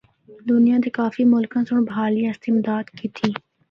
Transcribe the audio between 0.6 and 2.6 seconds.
دے کافی ملکاں سنڑ بحالی اسطے